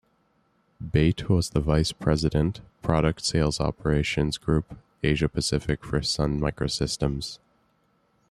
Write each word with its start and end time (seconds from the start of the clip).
Bate 0.93 1.29
was 1.29 1.51
the 1.51 1.59
Vice 1.59 1.91
President, 1.91 2.61
Product 2.81 3.23
Sales 3.23 3.59
Operations 3.61 4.39
Group, 4.39 4.75
Asia 5.03 5.29
Pacific 5.29 5.85
for 5.85 6.01
Sun 6.01 6.39
Microsystems. 6.39 7.37